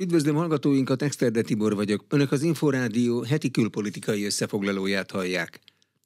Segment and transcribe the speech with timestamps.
[0.00, 2.04] Üdvözlöm hallgatóinkat, Exterde Tibor vagyok.
[2.08, 5.60] Önök az Inforádió heti külpolitikai összefoglalóját hallják.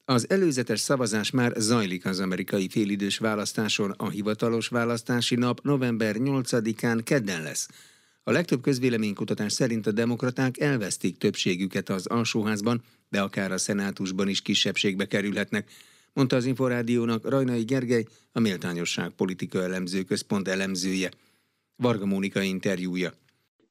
[0.05, 7.01] Az előzetes szavazás már zajlik az amerikai félidős választáson, a hivatalos választási nap november 8-án
[7.05, 7.69] kedden lesz.
[8.23, 14.43] A legtöbb közvéleménykutatás szerint a demokraták elvesztik többségüket az alsóházban, de akár a szenátusban is
[14.43, 15.71] kisebbségbe kerülhetnek,
[16.13, 21.11] mondta az Inforádiónak Rajnai Gergely, a Méltányosság Politika Elemző Központ elemzője.
[21.77, 23.13] Varga Mónika interjúja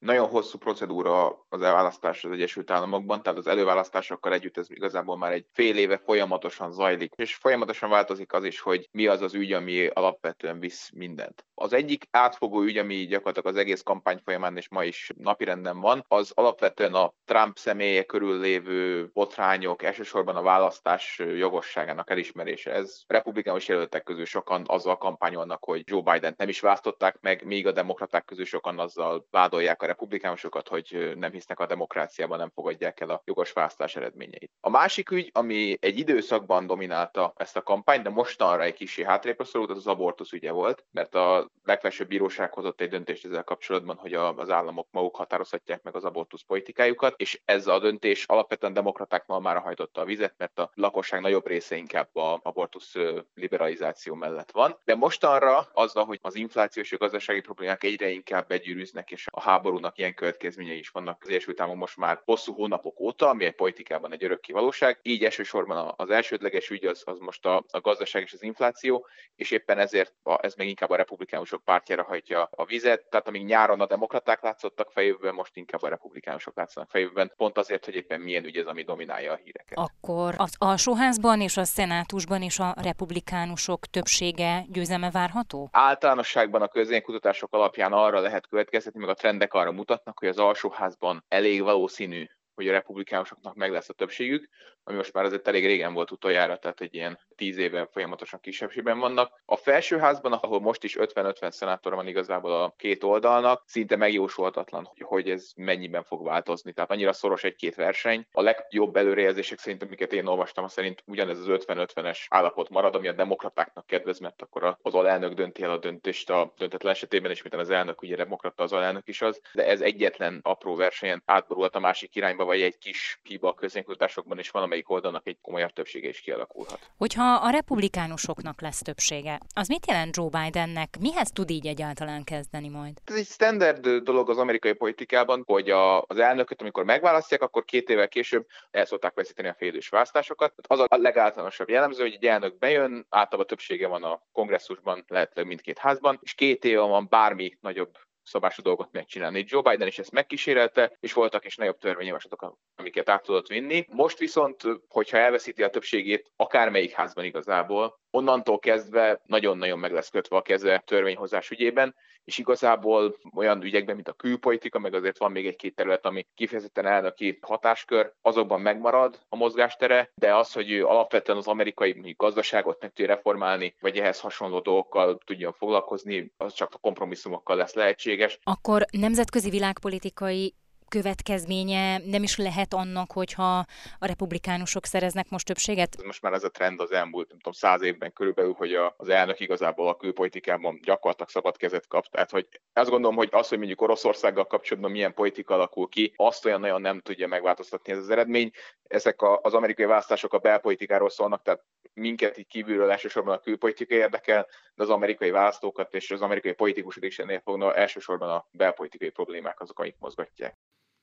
[0.04, 5.32] nagyon hosszú procedúra az elválasztás az Egyesült Államokban, tehát az előválasztásokkal együtt ez igazából már
[5.32, 9.52] egy fél éve folyamatosan zajlik, és folyamatosan változik az is, hogy mi az az ügy,
[9.54, 11.46] ami alapvetően visz mindent.
[11.56, 16.06] Az egyik átfogó ügy, ami gyakorlatilag az egész kampány folyamán és ma is napirenden van,
[16.08, 22.72] az alapvetően a Trump személye körül lévő botrányok, elsősorban a választás jogosságának elismerése.
[22.72, 27.68] Ez republikánus jelöltek közül sokan azzal kampányolnak, hogy Joe Biden nem is választották meg, míg
[27.68, 33.00] a demokraták közül sokan azzal vádolják a republikánusokat, hogy nem hisznek a demokráciában, nem fogadják
[33.00, 34.52] el a jogos választás eredményeit.
[34.60, 39.44] A másik ügy, ami egy időszakban dominálta ezt a kampányt, de mostanra egy kicsi hátrépre
[39.46, 43.96] szorult, az az abortusz ügye volt, mert a legfelsőbb bíróság hozott egy döntést ezzel kapcsolatban,
[43.96, 49.40] hogy az államok maguk határozhatják meg az abortusz politikájukat, és ez a döntés alapvetően demokratáknál
[49.40, 52.94] már hajtotta a vizet, mert a lakosság nagyobb része inkább a abortusz
[53.34, 54.78] liberalizáció mellett van.
[54.84, 59.42] De mostanra azzal, hogy az inflációs és a gazdasági problémák egyre inkább begyűrűznek, és a
[59.42, 63.46] háború háborúnak ilyen következményei is vannak az Egyesült Államok most már hosszú hónapok óta, ami
[63.46, 65.00] egy politikában egy örökké valóság.
[65.02, 69.06] Így elsősorban az elsődleges ügy az, az most a, a gazdaság és az infláció,
[69.36, 73.06] és éppen ezért a, ez még inkább a republikánusok pártjára hajtja a vizet.
[73.10, 77.86] Tehát amíg nyáron a demokraták látszottak fejében, most inkább a republikánusok látszanak fejében, pont azért,
[77.86, 79.78] hogy éppen milyen ügy ez, ami dominálja a híreket.
[79.78, 85.70] Akkor az alsóházban és a szenátusban is a republikánusok többsége győzelme várható?
[85.72, 91.26] Általánosságban a közénykutatások alapján arra lehet következtetni, meg a trendek arra mutatnak, hogy az alsóházban
[91.28, 94.50] elég valószínű, hogy a republikánusoknak meg lesz a többségük,
[94.84, 99.00] ami most már azért elég régen volt utoljára, tehát egy ilyen tíz éve folyamatosan kisebbségben
[99.00, 99.42] vannak.
[99.46, 105.30] A felsőházban, ahol most is 50-50 szenátor van igazából a két oldalnak, szinte megjósolhatatlan, hogy
[105.30, 106.74] ez mennyiben fog változni.
[106.74, 108.28] Tehát annyira szoros egy-két verseny.
[108.32, 113.14] A legjobb előrejelzések szerint, amiket én olvastam, szerint ugyanez az 50-50-es állapot marad, ami a
[113.14, 117.56] demokratáknak kedvez, mert akkor az alelnök dönti el a döntést a döntetlen esetében, és mint
[117.56, 119.42] az elnök ugye demokrata, az alelnök is az.
[119.54, 124.40] De ez egyetlen apró versenyen átborult a másik irányba, vagy egy kis hiba a közönkutatásokban
[124.40, 126.92] is van, amelyik oldalnak egy komolyabb többsége is kialakulhat.
[126.98, 130.98] Hogyha a republikánusoknak lesz többsége, az mit jelent Joe Bidennek?
[131.00, 132.98] Mihez tud így egyáltalán kezdeni majd?
[133.06, 137.90] Ez egy standard dolog az amerikai politikában, hogy a, az elnököt, amikor megválasztják, akkor két
[137.90, 140.54] évvel később el szokták veszíteni a félidős választásokat.
[140.68, 145.78] Az a legáltalánosabb jellemző, hogy egy elnök bejön, általában többsége van a kongresszusban, lehetőleg mindkét
[145.78, 149.44] házban, és két éve van bármi nagyobb szabású dolgot megcsinálni.
[149.48, 153.86] Joe Biden is ezt megkísérelte, és voltak is nagyobb törvényjavaslatok, amiket át tudott vinni.
[153.90, 160.38] Most viszont, hogyha elveszíti a többségét akármelyik házban igazából, onnantól kezdve nagyon-nagyon meg lesz kötve
[160.38, 165.48] a keze törvényhozás ügyében, és igazából olyan ügyekben, mint a külpolitika, meg azért van még
[165.48, 171.38] egy-két terület, ami kifejezetten elnöki hatáskör, azokban megmarad a mozgástere, de az, hogy ő alapvetően
[171.38, 176.78] az amerikai gazdaságot meg tudja reformálni, vagy ehhez hasonló dolgokkal tudjon foglalkozni, az csak a
[176.78, 178.40] kompromisszumokkal lesz lehetséges.
[178.44, 180.56] Akkor nemzetközi világpolitikai
[180.88, 183.58] következménye nem is lehet annak, hogyha
[184.00, 186.04] a republikánusok szereznek most többséget?
[186.04, 189.40] Most már ez a trend az elmúlt, nem tudom, száz évben körülbelül, hogy az elnök
[189.40, 192.08] igazából a külpolitikában gyakorlatilag szabad kezet kap.
[192.08, 196.46] Tehát, hogy azt gondolom, hogy az, hogy mondjuk Oroszországgal kapcsolatban milyen politika alakul ki, azt
[196.46, 198.52] olyan nagyon nem tudja megváltoztatni ez az eredmény.
[198.88, 203.96] Ezek a, az amerikai választások a belpolitikáról szólnak, tehát minket így kívülről elsősorban a külpolitika
[203.96, 209.10] érdekel, de az amerikai választókat és az amerikai politikusok is ennél fognak elsősorban a belpolitikai
[209.10, 210.58] problémák azok, amik mozgatják.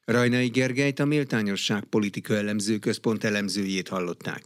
[0.04, 4.42] Rajnai Gergelyt a Méltányosság Politika Elemző Központ elemzőjét hallották.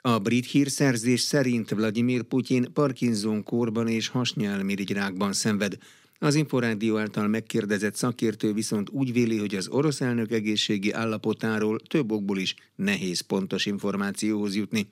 [0.00, 5.76] A brit hírszerzés szerint Vladimir Putyin Parkinson kórban és hasnyálmirigyrákban szenved.
[6.18, 12.12] Az Inforádió által megkérdezett szakértő viszont úgy véli, hogy az orosz elnök egészségi állapotáról több
[12.12, 14.88] okból is nehéz pontos információhoz jutni.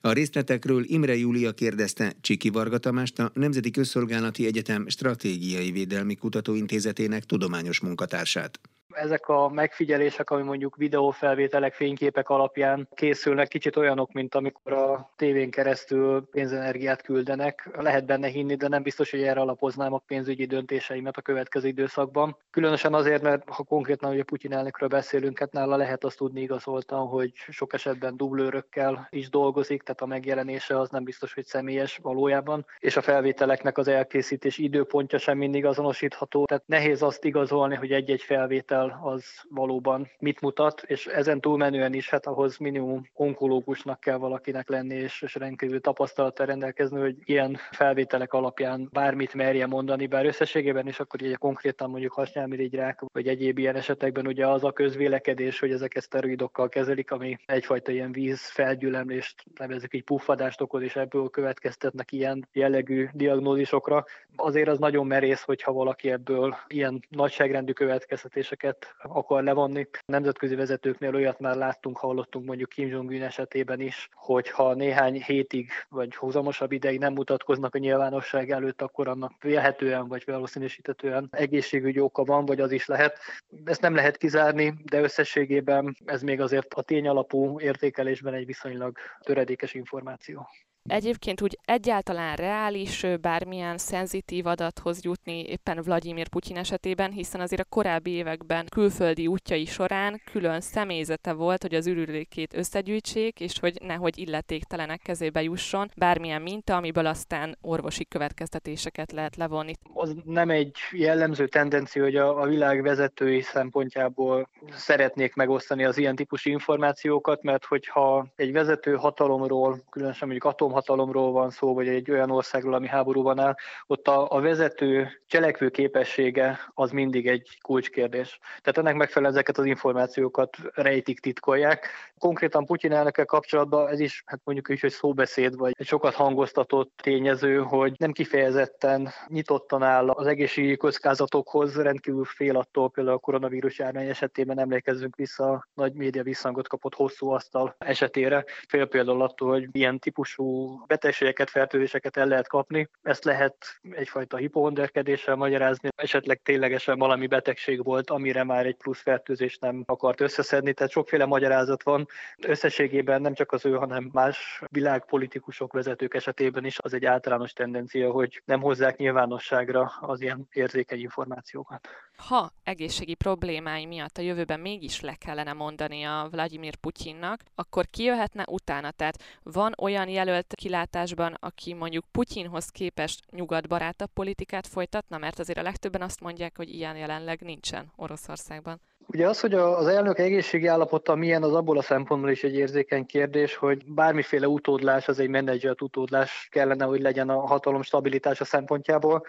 [0.00, 7.24] A részletekről Imre Júlia kérdezte Csiki Varga Tamást, a Nemzeti Közszolgálati Egyetem Stratégiai Védelmi Kutatóintézetének
[7.24, 8.60] tudományos munkatársát.
[8.94, 15.50] Ezek a megfigyelések, ami mondjuk videófelvételek, fényképek alapján készülnek, kicsit olyanok, mint amikor a tévén
[15.50, 17.70] keresztül pénzenergiát küldenek.
[17.78, 22.36] Lehet benne hinni, de nem biztos, hogy erre alapoznám a pénzügyi döntéseimet a következő időszakban.
[22.50, 27.06] Különösen azért, mert ha konkrétan ugye Putyin elnökről beszélünk, hát nála lehet azt tudni igazoltan,
[27.06, 32.66] hogy sok esetben dublőrökkel is dolgozik, tehát a megjelenése az nem biztos, hogy személyes valójában,
[32.78, 38.22] és a felvételeknek az elkészítés időpontja sem mindig azonosítható, tehát nehéz azt igazolni, hogy egy-egy
[38.22, 44.68] felvétel az valóban mit mutat, és ezen túlmenően is, hát ahhoz minimum onkológusnak kell valakinek
[44.68, 50.86] lenni, és, és rendkívül tapasztalattal rendelkezni, hogy ilyen felvételek alapján bármit merje mondani, bár összességében
[50.86, 55.70] is akkor ugye konkrétan mondjuk hasnyálmirigyrák, vagy egyéb ilyen esetekben ugye az a közvélekedés, hogy
[55.70, 62.12] ezeket szteroidokkal kezelik, ami egyfajta ilyen víz felgyülemlést, nevezzük így puffadást okoz, és ebből következtetnek
[62.12, 64.04] ilyen jellegű diagnózisokra.
[64.36, 68.67] Azért az nagyon merész, hogyha valaki ebből ilyen nagyságrendű következtetéseket
[69.02, 69.88] akar levonni.
[70.06, 76.16] Nemzetközi vezetőknél olyat már láttunk, hallottunk mondjuk Kim Jong-un esetében is, hogyha néhány hétig vagy
[76.16, 82.44] húzamosabb ideig nem mutatkoznak a nyilvánosság előtt, akkor annak vélhetően vagy valószínűsítetően egészségügyi oka van,
[82.44, 83.18] vagy az is lehet.
[83.64, 89.74] Ezt nem lehet kizárni, de összességében ez még azért a tényalapú értékelésben egy viszonylag töredékes
[89.74, 90.48] információ.
[90.88, 97.68] Egyébként úgy egyáltalán reális bármilyen szenzitív adathoz jutni éppen Vladimir Putyin esetében, hiszen azért a
[97.68, 104.18] korábbi években külföldi útjai során külön személyzete volt, hogy az ürülékét összegyűjtsék, és hogy nehogy
[104.18, 109.72] illetéktelenek kezébe jusson bármilyen minta, amiből aztán orvosi következtetéseket lehet levonni.
[109.94, 116.16] Az nem egy jellemző tendencia, hogy a, a világ vezetői szempontjából szeretnék megosztani az ilyen
[116.16, 122.10] típusú információkat, mert hogyha egy vezető hatalomról, különösen mondjuk atom hatalomról van szó, vagy egy
[122.10, 123.54] olyan országról, ami háborúban áll,
[123.86, 128.38] ott a, a vezető cselekvő képessége az mindig egy kulcskérdés.
[128.60, 131.86] Tehát ennek megfelelően ezeket az információkat rejtik, titkolják.
[132.18, 136.92] Konkrétan Putyin elnökkel kapcsolatban ez is, hát mondjuk is, hogy szóbeszéd, vagy egy sokat hangoztatott
[137.02, 143.78] tényező, hogy nem kifejezetten nyitottan áll az egészségügyi kockázatokhoz, rendkívül fél attól, például a koronavírus
[143.78, 148.44] járvány esetében emlékezzünk vissza, nagy média visszhangot kapott hosszú asztal esetére.
[148.68, 152.88] Fél például attól, hogy ilyen típusú betegségeket, fertőzéseket el lehet kapni.
[153.02, 159.58] Ezt lehet egyfajta hipohonderkedéssel magyarázni, esetleg ténylegesen valami betegség volt, amire már egy plusz fertőzés
[159.58, 162.06] nem akart összeszedni, tehát sokféle magyarázat van.
[162.46, 168.10] Összességében nem csak az ő, hanem más világpolitikusok, vezetők esetében is az egy általános tendencia,
[168.10, 171.88] hogy nem hozzák nyilvánosságra az ilyen érzékeny információkat.
[172.16, 178.02] Ha egészségi problémái miatt a jövőben mégis le kellene mondani a Vladimir Putyinnak, akkor ki
[178.02, 178.90] jöhetne utána?
[178.90, 185.62] Tehát van olyan jelölt kilátásban, aki mondjuk Putyinhoz képest nyugatbarátabb politikát folytatna, mert azért a
[185.62, 188.80] legtöbben azt mondják, hogy ilyen jelenleg nincsen Oroszországban.
[189.12, 193.06] Ugye az, hogy az elnök egészségi állapota milyen, az abból a szempontból is egy érzékeny
[193.06, 199.26] kérdés, hogy bármiféle utódlás, az egy menedzselt utódlás kellene, hogy legyen a hatalom stabilitása szempontjából.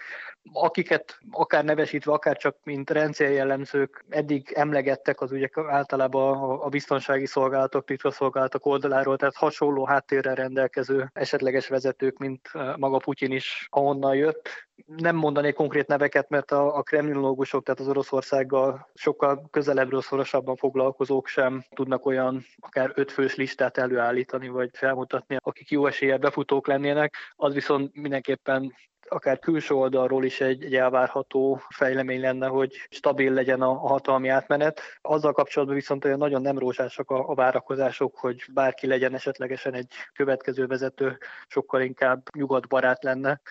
[0.53, 7.85] Akiket akár nevesítve, akár csak mint rendszerjellemzők eddig emlegettek, az ugye általában a biztonsági szolgálatok,
[7.85, 14.69] titkosszolgálatok oldaláról, tehát hasonló háttérrel rendelkező esetleges vezetők, mint maga Putyin is ahonnan jött.
[14.85, 20.55] Nem mondanék konkrét neveket, mert a, a kremlinológusok, tehát az Oroszországgal sokkal közel közelebbről szorosabban
[20.55, 27.13] foglalkozók sem tudnak olyan akár ötfős listát előállítani, vagy felmutatni, akik jó eséllyel befutók lennének,
[27.35, 28.73] az viszont mindenképpen
[29.07, 34.27] akár külső oldalról is egy, egy elvárható fejlemény lenne, hogy stabil legyen a, a hatalmi
[34.27, 34.81] átmenet.
[35.01, 39.93] Azzal kapcsolatban viszont olyan nagyon nem rózsásak a, a várakozások, hogy bárki legyen esetlegesen egy
[40.13, 41.17] következő vezető,
[41.47, 43.41] sokkal inkább nyugatbarát lenne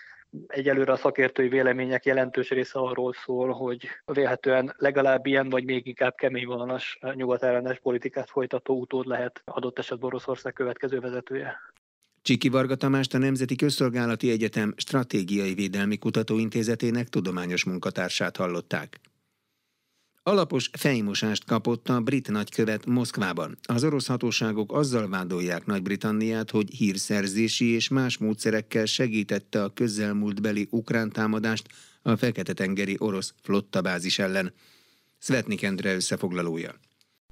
[0.46, 6.14] Egyelőre a szakértői vélemények jelentős része arról szól, hogy vélhetően legalább ilyen, vagy még inkább
[6.14, 11.56] kemény vonalas nyugatellenes politikát folytató utód lehet adott esetben Oroszország következő vezetője.
[12.22, 19.00] Csiki Varga Tamást a Nemzeti Közszolgálati Egyetem Stratégiai Védelmi Kutatóintézetének tudományos munkatársát hallották.
[20.28, 23.58] Alapos fejmosást kapott a brit nagykövet Moszkvában.
[23.62, 31.10] Az orosz hatóságok azzal vádolják Nagy-Britanniát, hogy hírszerzési és más módszerekkel segítette a közelmúltbeli ukrán
[31.10, 31.66] támadást
[32.02, 34.52] a Fekete-tengeri orosz flottabázis ellen.
[35.18, 36.74] Svetnik Endre összefoglalója.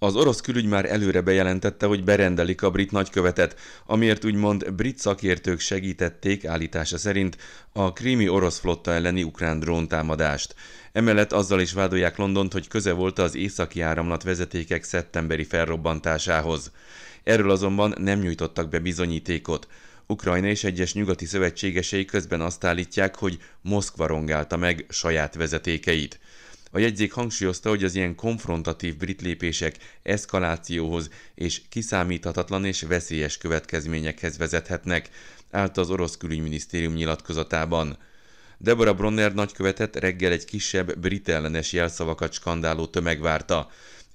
[0.00, 5.60] Az orosz külügy már előre bejelentette, hogy berendelik a brit nagykövetet, amiért úgymond brit szakértők
[5.60, 7.36] segítették állítása szerint
[7.72, 10.54] a krími orosz flotta elleni ukrán dróntámadást.
[10.92, 16.72] Emellett azzal is vádolják Londont, hogy köze volt az északi áramlat vezetékek szeptemberi felrobbantásához.
[17.24, 19.68] Erről azonban nem nyújtottak be bizonyítékot.
[20.06, 26.20] Ukrajna és egyes nyugati szövetségesei közben azt állítják, hogy Moszkva rongálta meg saját vezetékeit.
[26.76, 34.36] A jegyzék hangsúlyozta, hogy az ilyen konfrontatív brit lépések eszkalációhoz és kiszámíthatatlan és veszélyes következményekhez
[34.36, 35.10] vezethetnek,
[35.50, 37.98] állt az orosz külügyminisztérium nyilatkozatában.
[38.58, 43.70] Deborah Bronner nagykövetet reggel egy kisebb brit ellenes jelszavakat skandáló tömeg várta.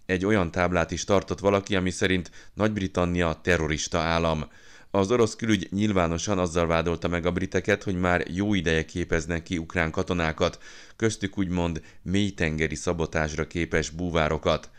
[0.05, 4.49] Egy olyan táblát is tartott valaki, ami szerint Nagy-Britannia terrorista állam.
[4.93, 9.57] Az orosz külügy nyilvánosan azzal vádolta meg a briteket, hogy már jó ideje képeznek ki
[9.57, 10.59] ukrán katonákat,
[10.95, 14.69] köztük úgymond mélytengeri szabotásra képes búvárokat.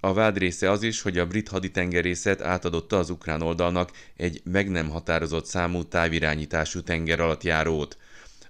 [0.00, 4.70] A vád része az is, hogy a brit haditengerészet átadotta az ukrán oldalnak egy meg
[4.70, 7.96] nem határozott számú távirányítású tengeralattjárót.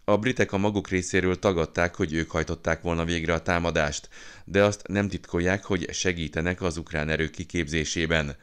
[0.05, 4.09] A britek a maguk részéről tagadták, hogy ők hajtották volna végre a támadást,
[4.45, 8.37] de azt nem titkolják, hogy segítenek az ukrán erők kiképzésében.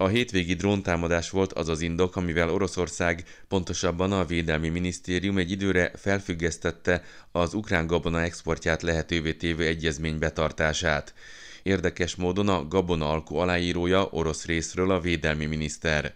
[0.00, 5.90] A hétvégi dróntámadás volt az az indok, amivel Oroszország, pontosabban a Védelmi Minisztérium egy időre
[5.94, 7.02] felfüggesztette
[7.32, 11.14] az ukrán gabona exportját lehetővé tévő egyezmény betartását.
[11.62, 16.14] Érdekes módon a gabona alkú aláírója orosz részről a védelmi miniszter.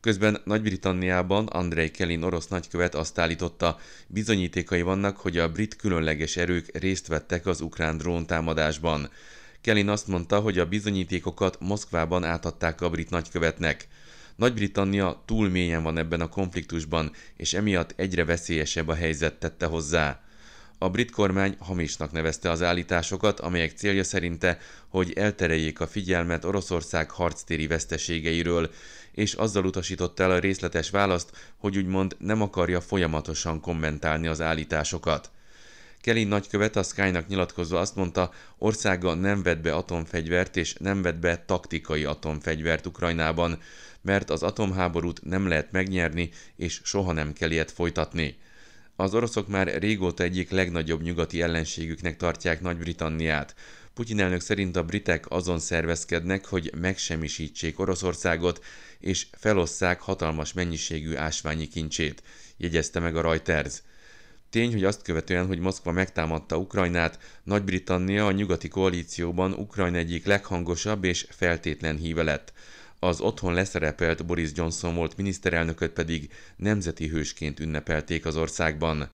[0.00, 6.78] Közben Nagy-Britanniában Andrei Kelin orosz nagykövet azt állította, bizonyítékai vannak, hogy a brit különleges erők
[6.78, 9.10] részt vettek az ukrán dróntámadásban.
[9.64, 13.88] Kelin azt mondta, hogy a bizonyítékokat Moszkvában átadták a brit nagykövetnek.
[14.36, 20.22] Nagy-Britannia túl mélyen van ebben a konfliktusban, és emiatt egyre veszélyesebb a helyzet tette hozzá.
[20.78, 27.10] A brit kormány hamisnak nevezte az állításokat, amelyek célja szerinte, hogy eltereljék a figyelmet Oroszország
[27.10, 28.70] harctéri veszteségeiről,
[29.12, 35.30] és azzal utasította el a részletes választ, hogy úgymond nem akarja folyamatosan kommentálni az állításokat.
[36.04, 41.16] Kelly nagykövet a Sky-nak nyilatkozva azt mondta, országa nem vett be atomfegyvert és nem vett
[41.16, 43.58] be taktikai atomfegyvert Ukrajnában,
[44.00, 48.36] mert az atomháborút nem lehet megnyerni, és soha nem kell ilyet folytatni.
[48.96, 53.54] Az oroszok már régóta egyik legnagyobb nyugati ellenségüknek tartják Nagy-Britanniát.
[53.94, 58.64] Putyin elnök szerint a britek azon szervezkednek, hogy megsemmisítsék Oroszországot,
[59.00, 62.22] és felosszák hatalmas mennyiségű ásványi kincsét,
[62.56, 63.82] jegyezte meg a Reuters.
[64.54, 71.04] Tény, hogy azt követően, hogy Moszkva megtámadta Ukrajnát, Nagy-Britannia a nyugati koalícióban Ukrajna egyik leghangosabb
[71.04, 72.52] és feltétlen híve lett.
[72.98, 79.10] Az otthon leszerepelt Boris Johnson volt miniszterelnököt pedig nemzeti hősként ünnepelték az országban.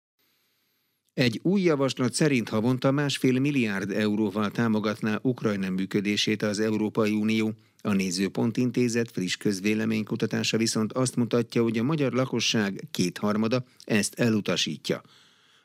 [1.15, 7.55] Egy új javaslat szerint havonta másfél milliárd euróval támogatná Ukrajna működését az Európai Unió.
[7.83, 15.03] A Nézőpont Intézet friss közvéleménykutatása viszont azt mutatja, hogy a magyar lakosság kétharmada ezt elutasítja.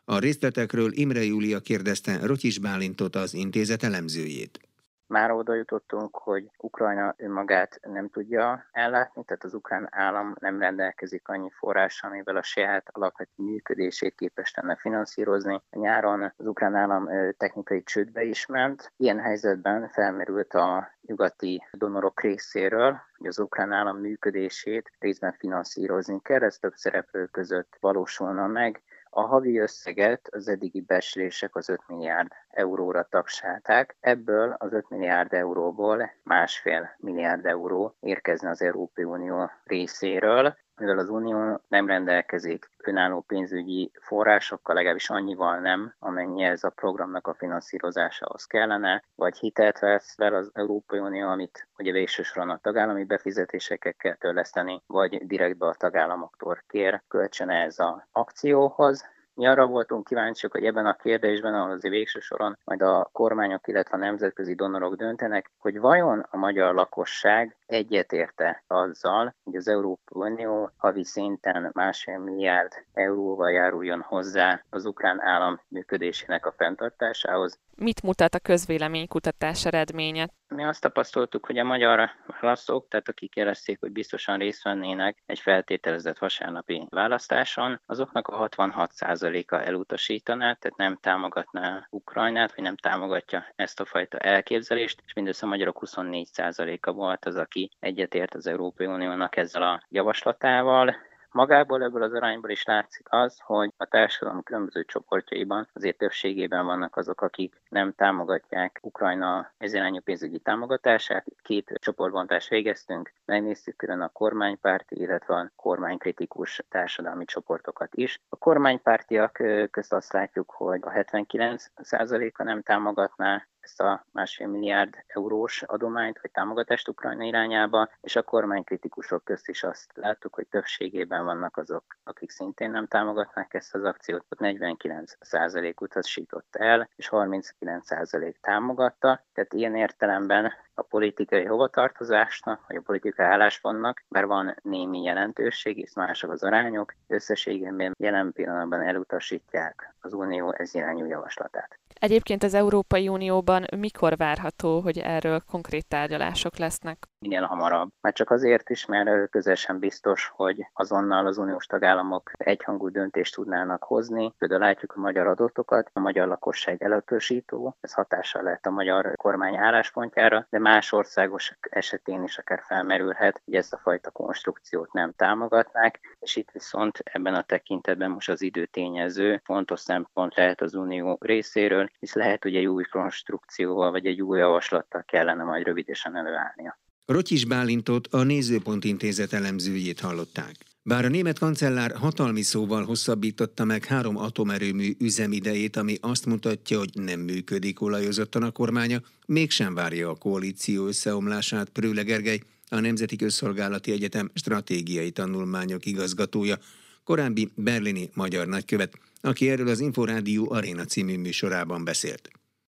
[0.08, 4.60] A részletekről Imre Júlia kérdezte Rotyis Bálintot az intézet elemzőjét.
[5.08, 11.28] Már oda jutottunk, hogy Ukrajna önmagát nem tudja ellátni, tehát az ukrán állam nem rendelkezik
[11.28, 15.62] annyi forrással, amivel a saját alapvető működését képes lenne finanszírozni.
[15.70, 18.94] Nyáron az ukrán állam technikai csődbe is ment.
[18.98, 26.42] Ilyen helyzetben felmerült a nyugati donorok részéről, hogy az ukrán állam működését részben finanszírozni kell,
[26.42, 28.84] ez több szereplő között valósulna meg.
[29.18, 33.96] A havi összeget az eddigi becslések az 5 milliárd euróra tagsálták.
[34.00, 41.10] Ebből az 5 milliárd euróból másfél milliárd euró érkezne az Európai Unió részéről, mivel az
[41.10, 48.46] Unió nem rendelkezik önálló pénzügyi forrásokkal, legalábbis annyival nem, amennyi ez a programnak a finanszírozásához
[48.46, 54.16] kellene, vagy hitelt vesz fel az Európai Unió, amit ugye végsősoron a tagállami befizetéseket kell
[54.16, 59.14] törleszteni, vagy direktbe a tagállamoktól kér kölcsön ez az akcióhoz.
[59.36, 63.68] Mi arra voltunk kíváncsiak, hogy ebben a kérdésben, ahol azért végső soron majd a kormányok,
[63.68, 70.32] illetve a nemzetközi donorok döntenek, hogy vajon a magyar lakosság egyetérte azzal, hogy az Európai
[70.32, 77.60] Unió havi szinten másfél milliárd euróval járuljon hozzá az ukrán állam működésének a fenntartásához.
[77.76, 80.30] Mit mutat a közvéleménykutatás eredménye?
[80.56, 82.10] Mi azt tapasztaltuk, hogy a magyar
[82.42, 89.56] választók, tehát akik jelezték, hogy biztosan részt vennének egy feltételezett vasárnapi választáson, azoknak a 66%-a
[89.56, 95.50] elutasítaná, tehát nem támogatná Ukrajnát, vagy nem támogatja ezt a fajta elképzelést, és mindössze a
[95.50, 100.96] magyarok 24%-a volt az, aki egyetért az Európai Uniónak ezzel a javaslatával.
[101.36, 106.96] Magából ebből az arányból is látszik az, hogy a társadalom különböző csoportjaiban azért többségében vannak
[106.96, 111.26] azok, akik nem támogatják Ukrajna ezirányú pénzügyi támogatását.
[111.42, 118.20] Két csoportbontást végeztünk, megnéztük külön a kormánypárti, illetve a kormánykritikus társadalmi csoportokat is.
[118.30, 125.62] A kormánypártiak közt azt látjuk, hogy a 79%-a nem támogatná ezt a másfél milliárd eurós
[125.62, 131.58] adományt vagy támogatást Ukrajna irányába, és a kormánykritikusok közt is azt láttuk, hogy többségében vannak
[131.58, 139.54] azok, akik szintén nem támogatnak ezt az akciót, 49% utasított el, és 39% támogatta, tehát
[139.54, 146.32] ilyen értelemben a politikai hovatartozásnak, vagy a politikai álláspontnak, bár van némi jelentőség, és mások
[146.32, 151.80] az arányok, összességében jelen pillanatban elutasítják az Unió ez irányú javaslatát.
[152.00, 157.08] Egyébként az Európai Unióban mikor várható, hogy erről konkrét tárgyalások lesznek?
[157.28, 157.90] Minél hamarabb.
[158.02, 163.84] Már csak azért is, mert közösen biztos, hogy azonnal az uniós tagállamok egyhangú döntést tudnának
[163.84, 164.34] hozni.
[164.38, 169.56] Például látjuk a magyar adatokat, a magyar lakosság elutasító, ez hatással lehet a magyar kormány
[169.56, 176.00] álláspontjára, de más országos esetén is akár felmerülhet, hogy ezt a fajta konstrukciót nem támogatnák,
[176.20, 181.90] és itt viszont ebben a tekintetben most az időtényező fontos szempont lehet az unió részéről,
[182.00, 186.78] hisz lehet, hogy egy új konstrukcióval vagy egy új javaslattal kellene majd rövidesen előállnia.
[187.06, 190.56] Rotyis Bálintot a Nézőpont Intézet elemzőjét hallották.
[190.84, 196.90] Bár a német kancellár hatalmi szóval hosszabbította meg három atomerőmű üzemidejét, ami azt mutatja, hogy
[196.94, 203.92] nem működik olajozottan a kormánya, mégsem várja a koalíció összeomlását Prőle Gergely, a Nemzeti Közszolgálati
[203.92, 206.58] Egyetem stratégiai tanulmányok igazgatója,
[207.04, 212.30] korábbi berlini magyar nagykövet, aki erről az Inforádió Aréna című műsorában beszélt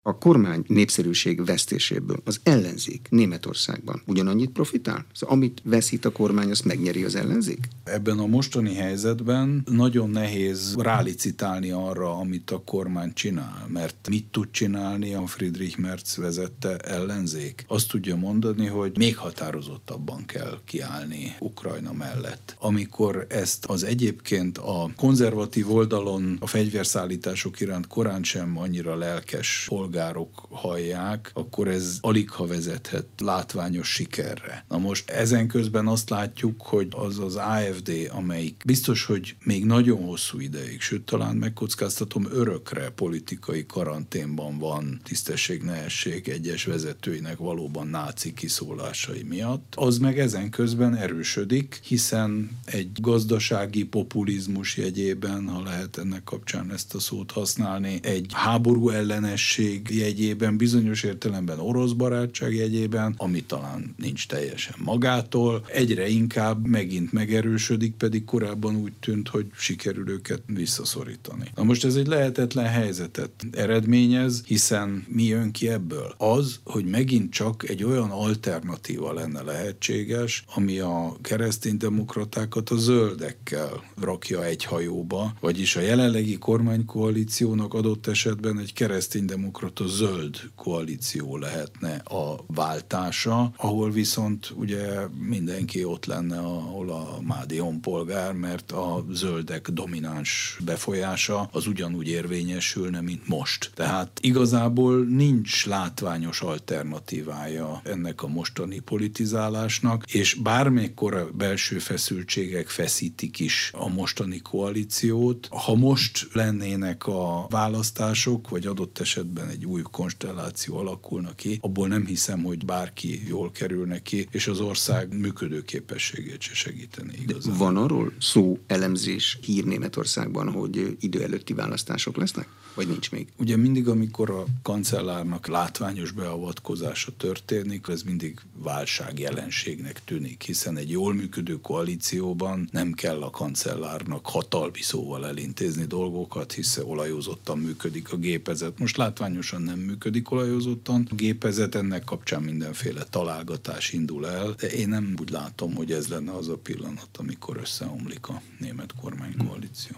[0.08, 5.06] a kormány népszerűség vesztéséből az ellenzék Németországban ugyanannyit profitál?
[5.14, 7.68] Szóval amit veszít a kormány, azt megnyeri az ellenzék?
[7.84, 14.48] Ebben a mostani helyzetben nagyon nehéz rálicitálni arra, amit a kormány csinál, mert mit tud
[14.52, 17.66] csinálni a Friedrich Merz vezette ellenzék?
[17.68, 22.56] Azt tudja mondani, hogy még határozottabban kell kiállni Ukrajna mellett.
[22.60, 29.96] Amikor ezt az egyébként a konzervatív oldalon a fegyverszállítások iránt korán sem annyira lelkes polgár
[29.98, 34.66] polgárok hallják, akkor ez alig ha vezethet látványos sikerre.
[34.70, 40.04] Na most ezen közben azt látjuk, hogy az az AFD, amelyik biztos, hogy még nagyon
[40.04, 48.34] hosszú ideig, sőt talán megkockáztatom örökre politikai karanténban van tisztesség, nehesség egyes vezetőinek valóban náci
[48.34, 56.24] kiszólásai miatt, az meg ezen közben erősödik, hiszen egy gazdasági populizmus jegyében, ha lehet ennek
[56.24, 63.44] kapcsán ezt a szót használni, egy háború ellenesség jegyében, bizonyos értelemben orosz barátság jegyében, ami
[63.44, 70.42] talán nincs teljesen magától, egyre inkább megint megerősödik, pedig korábban úgy tűnt, hogy sikerül őket
[70.46, 71.52] visszaszorítani.
[71.56, 76.16] Na most ez egy lehetetlen helyzetet eredményez, hiszen mi jön ki ebből?
[76.18, 84.46] Az, hogy megint csak egy olyan alternatíva lenne lehetséges, ami a kereszténydemokratákat a zöldekkel rakja
[84.46, 92.44] egy hajóba, vagyis a jelenlegi kormánykoalíciónak adott esetben egy kereszténydemokrata a zöld koalíció lehetne a
[92.48, 100.58] váltása, ahol viszont ugye mindenki ott lenne, ahol a Mádi honpolgár, mert a zöldek domináns
[100.66, 103.72] befolyása az ugyanúgy érvényesülne, mint most.
[103.74, 113.72] Tehát igazából nincs látványos alternatívája ennek a mostani politizálásnak, és bármikor belső feszültségek feszítik is
[113.74, 121.36] a mostani koalíciót, ha most lennének a választások, vagy adott esetben egy új konstelláció alakulna
[121.36, 127.14] ki, abból nem hiszem, hogy bárki jól kerülne ki, és az ország működőképességét se segíteni
[127.22, 127.52] igazán.
[127.52, 132.48] De van arról szó, elemzés, hír Németországban, hogy idő előtti választások lesznek?
[132.78, 133.28] Vagy nincs még?
[133.38, 140.90] Ugye mindig, amikor a kancellárnak látványos beavatkozása történik, ez mindig válság jelenségnek tűnik, hiszen egy
[140.90, 148.18] jól működő koalícióban nem kell a kancellárnak hatalmi szóval elintézni dolgokat, hiszen olajozottan működik a
[148.18, 148.80] gépezet.
[148.80, 151.08] Most látványosan pontosan nem működik olajozottan.
[151.10, 156.08] A gépezet ennek kapcsán mindenféle találgatás indul el, de én nem úgy látom, hogy ez
[156.08, 159.96] lenne az a pillanat, amikor összeomlik a német kormánykoalíció.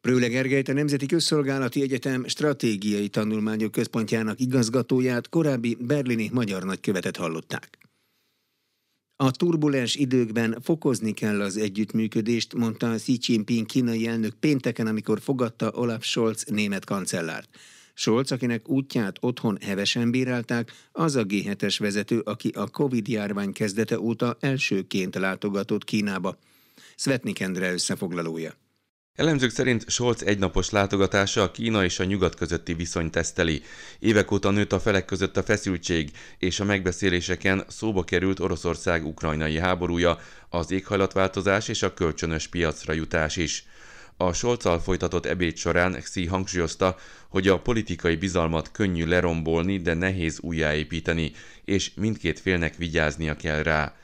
[0.00, 7.78] Prőle Gergelyt a Nemzeti Közszolgálati Egyetem Stratégiai Tanulmányok Központjának igazgatóját, korábbi berlini magyar nagykövetet hallották.
[9.16, 15.70] A turbulens időkben fokozni kell az együttműködést, mondta Xi Jinping kínai elnök pénteken, amikor fogadta
[15.74, 17.48] Olaf Scholz német kancellárt.
[17.94, 24.36] Scholz, akinek útját otthon hevesen bírálták, az a G7-es vezető, aki a Covid-járvány kezdete óta
[24.40, 26.38] elsőként látogatott Kínába.
[26.96, 28.54] Svetnik Endre összefoglalója.
[29.14, 33.62] Elemzők szerint Scholz egynapos látogatása a Kína és a nyugat közötti viszonyt teszteli.
[33.98, 39.58] Évek óta nőtt a felek között a feszültség, és a megbeszéléseken szóba került Oroszország ukrajnai
[39.58, 43.66] háborúja, az éghajlatváltozás és a kölcsönös piacra jutás is.
[44.16, 46.96] A Solccal folytatott ebéd során Xi hangsúlyozta,
[47.34, 51.32] hogy a politikai bizalmat könnyű lerombolni, de nehéz újjáépíteni,
[51.64, 53.94] és mindkét félnek vigyáznia kell rá.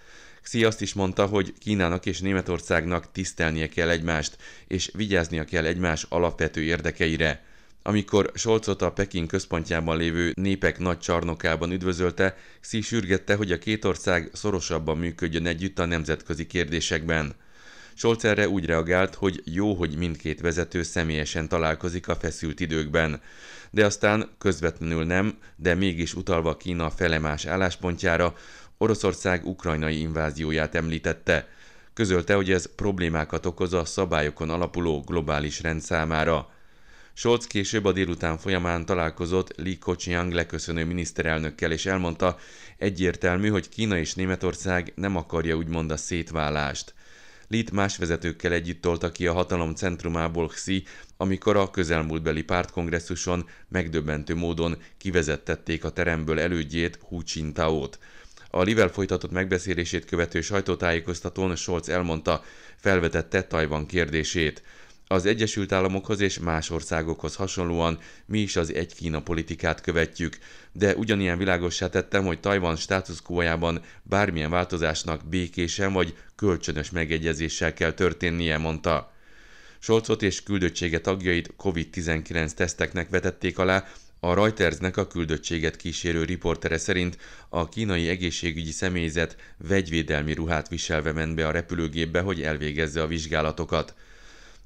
[0.43, 6.07] Xi azt is mondta, hogy Kínának és Németországnak tisztelnie kell egymást, és vigyáznia kell egymás
[6.09, 7.43] alapvető érdekeire.
[7.83, 13.85] Amikor Scholzot a Peking központjában lévő népek nagy csarnokában üdvözölte, Xi sürgette, hogy a két
[13.85, 17.35] ország szorosabban működjön együtt a nemzetközi kérdésekben.
[18.01, 23.21] Scholz erre úgy reagált, hogy jó, hogy mindkét vezető személyesen találkozik a feszült időkben.
[23.71, 28.35] De aztán közvetlenül nem, de mégis utalva Kína felemás álláspontjára,
[28.79, 31.49] Oroszország ukrajnai invázióját említette.
[31.95, 36.51] Közölte, hogy ez problémákat okoz a szabályokon alapuló globális rend számára.
[37.13, 42.39] Scholz később a délután folyamán találkozott Li Keqiang leköszönő miniszterelnökkel, és elmondta,
[42.77, 46.95] egyértelmű, hogy Kína és Németország nem akarja úgymond a szétválást.
[47.53, 50.85] Lit más vezetőkkel együtt tolta ki a hatalom centrumából Xi,
[51.17, 57.99] amikor a közelmúltbeli pártkongresszuson megdöbbentő módon kivezettették a teremből elődjét Hu Jintao-t.
[58.51, 62.45] A Livel folytatott megbeszélését követő sajtótájékoztatón Scholz elmondta,
[62.77, 64.63] felvetette Tajvan kérdését.
[65.12, 70.38] Az Egyesült Államokhoz és más országokhoz hasonlóan mi is az egy Kína politikát követjük,
[70.73, 78.59] de ugyanilyen világossá tettem, hogy Tajvan státuszkójában bármilyen változásnak békésen vagy kölcsönös megegyezéssel kell történnie,
[78.59, 79.12] mondta.
[79.79, 83.85] Solcot és küldöttsége tagjait COVID-19 teszteknek vetették alá,
[84.20, 87.18] a Reutersnek a küldöttséget kísérő riportere szerint
[87.49, 89.37] a kínai egészségügyi személyzet
[89.68, 93.94] vegyvédelmi ruhát viselve ment be a repülőgépbe, hogy elvégezze a vizsgálatokat.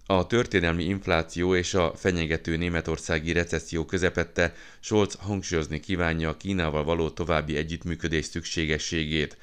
[0.07, 7.11] A történelmi infláció és a fenyegető németországi recesszió közepette Scholz hangsúlyozni kívánja a Kínával való
[7.11, 9.37] további együttműködés szükségességét.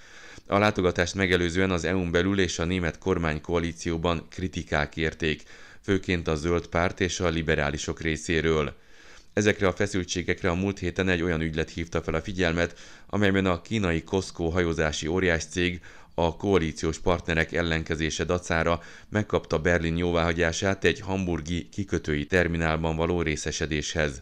[0.45, 5.43] A látogatást megelőzően az EU-n belül és a német kormánykoalícióban kritikák érték,
[5.81, 8.75] főként a zöld párt és a liberálisok részéről.
[9.33, 13.61] Ezekre a feszültségekre a múlt héten egy olyan ügylet hívta fel a figyelmet, amelyben a
[13.61, 15.81] kínai Costco hajózási óriás cég
[16.25, 24.21] a koalíciós partnerek ellenkezése dacára megkapta Berlin jóváhagyását egy hamburgi kikötői terminálban való részesedéshez.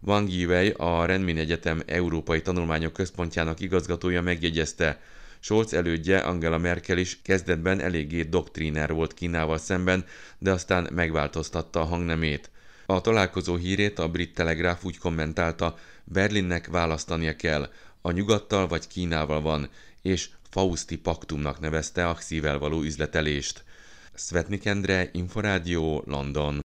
[0.00, 5.00] Wang Yiwei, a Renmin Egyetem Európai Tanulmányok Központjának igazgatója megjegyezte,
[5.40, 10.04] Scholz elődje Angela Merkel is kezdetben eléggé doktriner volt Kínával szemben,
[10.38, 12.50] de aztán megváltoztatta a hangnemét.
[12.86, 17.70] A találkozó hírét a brit telegráf úgy kommentálta, Berlinnek választania kell,
[18.00, 19.68] a nyugattal vagy Kínával van,
[20.02, 23.64] és Fausti paktumnak nevezte a Xivel való üzletelést.
[24.14, 26.60] Svetnik Endre, Inforádió, London.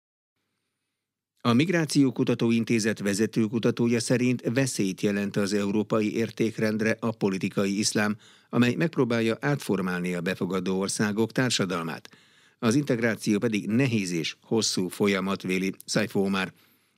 [1.44, 8.16] A Migrációkutató Intézet vezetőkutatója szerint veszélyt jelent az európai értékrendre a politikai iszlám,
[8.48, 12.08] amely megpróbálja átformálni a befogadó országok társadalmát.
[12.58, 16.52] Az integráció pedig nehéz és hosszú folyamat véli Saifó Omar.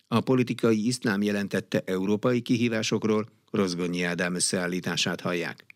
[0.09, 5.74] A politikai iszlám jelentette európai kihívásokról, Rozgonyi Ádám összeállítását hallják.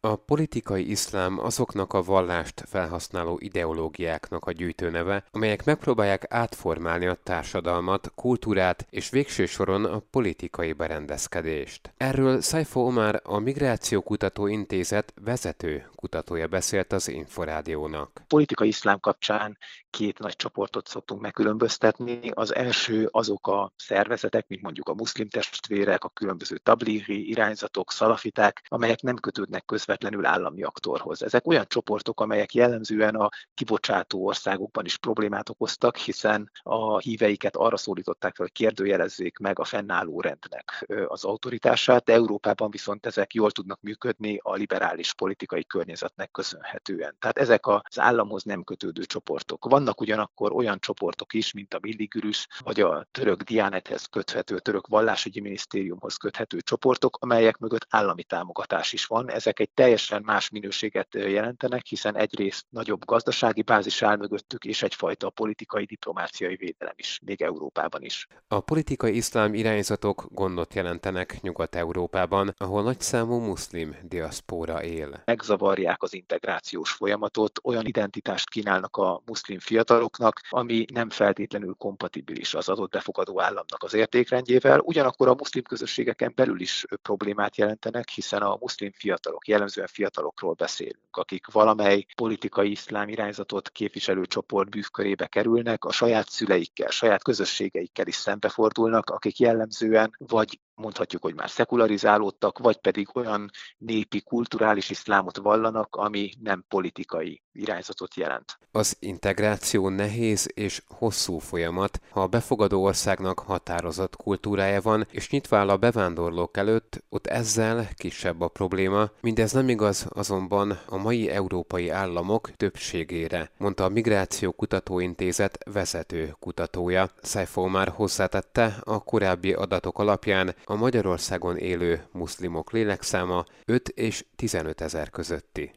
[0.00, 8.12] A politikai iszlám azoknak a vallást felhasználó ideológiáknak a gyűjtőneve, amelyek megpróbálják átformálni a társadalmat,
[8.14, 11.92] kultúrát és végső soron a politikai berendezkedést.
[11.96, 18.22] Erről Saifo Omar, a Migrációkutató Intézet vezető kutatója beszélt az Inforádiónak.
[18.26, 19.58] Politikai iszlám kapcsán
[19.98, 22.30] két nagy csoportot szoktunk megkülönböztetni.
[22.34, 28.62] Az első azok a szervezetek, mint mondjuk a muszlim testvérek, a különböző tablíri irányzatok, szalafiták,
[28.68, 31.22] amelyek nem kötődnek közvetlenül állami aktorhoz.
[31.22, 37.76] Ezek olyan csoportok, amelyek jellemzően a kibocsátó országokban is problémát okoztak, hiszen a híveiket arra
[37.76, 43.50] szólították fel, hogy kérdőjelezzék meg a fennálló rendnek az autoritását, de Európában viszont ezek jól
[43.50, 47.16] tudnak működni a liberális politikai környezetnek köszönhetően.
[47.18, 49.66] Tehát ezek az államhoz nem kötődő csoportok.
[49.88, 55.40] Vannak ugyanakkor olyan csoportok is, mint a Milligürüs, vagy a török Diánethez köthető, török vallásügyi
[55.40, 59.30] minisztériumhoz köthető csoportok, amelyek mögött állami támogatás is van.
[59.30, 65.30] Ezek egy teljesen más minőséget jelentenek, hiszen egyrészt nagyobb gazdasági bázis áll mögöttük, és egyfajta
[65.30, 68.26] politikai diplomáciai védelem is, még Európában is.
[68.48, 75.22] A politikai iszlám irányzatok gondot jelentenek Nyugat-Európában, ahol nagyszámú muszlim diaszpóra él.
[75.24, 82.68] Megzavarják az integrációs folyamatot, olyan identitást kínálnak a muszlim fiataloknak, ami nem feltétlenül kompatibilis az
[82.68, 84.78] adott befogadó államnak az értékrendjével.
[84.78, 91.16] Ugyanakkor a muszlim közösségeken belül is problémát jelentenek, hiszen a muszlim fiatalok, jellemzően fiatalokról beszélünk,
[91.16, 98.14] akik valamely politikai iszlám irányzatot képviselő csoport bűvkörébe kerülnek, a saját szüleikkel, saját közösségeikkel is
[98.14, 105.96] szembefordulnak, akik jellemzően vagy mondhatjuk, hogy már szekularizálódtak, vagy pedig olyan népi, kulturális iszlámot vallanak,
[105.96, 108.58] ami nem politikai irányzatot jelent.
[108.72, 115.56] Az integráció nehéz és hosszú folyamat, ha a befogadó országnak határozott kultúrája van, és nyitva
[115.56, 119.10] áll a bevándorlók előtt, ott ezzel kisebb a probléma.
[119.20, 127.10] Mindez nem igaz azonban a mai európai államok többségére, mondta a Migráció Kutatóintézet vezető kutatója.
[127.22, 134.80] Saifo már hozzátette, a korábbi adatok alapján a Magyarországon élő muszlimok lélekszáma 5 és 15
[134.80, 135.72] ezer közötti.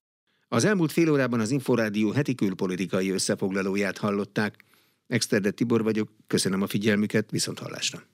[0.47, 4.55] Az elmúlt fél órában az Inforádió heti külpolitikai összefoglalóját hallották.
[5.07, 8.10] Exterde Tibor vagyok, köszönöm a figyelmüket, viszont hallásra.